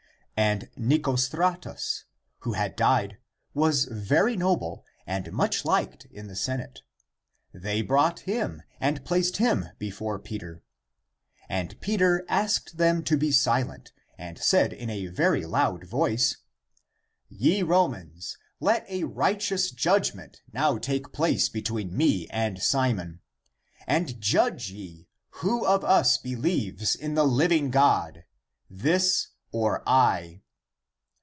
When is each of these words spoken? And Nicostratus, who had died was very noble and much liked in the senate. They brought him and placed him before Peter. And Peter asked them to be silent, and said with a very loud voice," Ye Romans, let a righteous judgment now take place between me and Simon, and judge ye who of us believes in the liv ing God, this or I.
And 0.37 0.71
Nicostratus, 0.75 2.05
who 2.39 2.53
had 2.53 2.75
died 2.75 3.19
was 3.53 3.85
very 3.85 4.35
noble 4.35 4.83
and 5.05 5.31
much 5.31 5.63
liked 5.65 6.05
in 6.05 6.25
the 6.25 6.35
senate. 6.35 6.81
They 7.53 7.83
brought 7.83 8.21
him 8.21 8.63
and 8.79 9.05
placed 9.05 9.37
him 9.37 9.67
before 9.77 10.17
Peter. 10.17 10.63
And 11.47 11.79
Peter 11.79 12.25
asked 12.27 12.77
them 12.77 13.03
to 13.03 13.17
be 13.17 13.31
silent, 13.31 13.93
and 14.17 14.39
said 14.39 14.71
with 14.71 14.89
a 14.89 15.07
very 15.09 15.45
loud 15.45 15.83
voice," 15.85 16.37
Ye 17.29 17.61
Romans, 17.61 18.39
let 18.59 18.89
a 18.89 19.03
righteous 19.03 19.69
judgment 19.69 20.41
now 20.51 20.79
take 20.79 21.11
place 21.13 21.49
between 21.49 21.95
me 21.95 22.27
and 22.31 22.59
Simon, 22.63 23.21
and 23.85 24.19
judge 24.19 24.71
ye 24.71 25.07
who 25.29 25.63
of 25.67 25.83
us 25.85 26.17
believes 26.17 26.95
in 26.95 27.13
the 27.13 27.25
liv 27.25 27.51
ing 27.51 27.69
God, 27.69 28.23
this 28.71 29.27
or 29.53 29.83
I. 29.85 30.39